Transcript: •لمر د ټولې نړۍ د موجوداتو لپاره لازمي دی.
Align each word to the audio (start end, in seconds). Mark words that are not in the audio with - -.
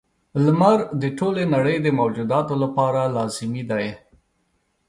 •لمر 0.45 0.79
د 1.01 1.03
ټولې 1.17 1.43
نړۍ 1.55 1.77
د 1.81 1.87
موجوداتو 1.99 2.53
لپاره 2.63 3.01
لازمي 3.15 3.63
دی. 3.71 3.87